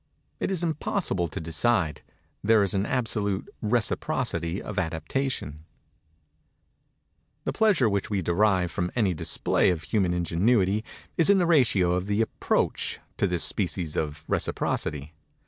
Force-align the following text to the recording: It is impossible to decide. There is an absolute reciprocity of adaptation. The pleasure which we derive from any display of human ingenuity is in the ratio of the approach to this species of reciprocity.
It 0.39 0.49
is 0.49 0.63
impossible 0.63 1.27
to 1.27 1.39
decide. 1.39 2.01
There 2.43 2.63
is 2.63 2.73
an 2.73 2.87
absolute 2.87 3.47
reciprocity 3.61 4.59
of 4.59 4.79
adaptation. 4.79 5.63
The 7.43 7.53
pleasure 7.53 7.87
which 7.87 8.09
we 8.09 8.23
derive 8.23 8.71
from 8.71 8.89
any 8.95 9.13
display 9.13 9.69
of 9.69 9.83
human 9.83 10.11
ingenuity 10.11 10.83
is 11.17 11.29
in 11.29 11.37
the 11.37 11.45
ratio 11.45 11.91
of 11.91 12.07
the 12.07 12.21
approach 12.23 12.99
to 13.17 13.27
this 13.27 13.43
species 13.43 13.95
of 13.95 14.23
reciprocity. 14.27 15.13